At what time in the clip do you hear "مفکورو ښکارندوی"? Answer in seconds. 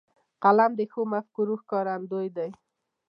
1.13-2.27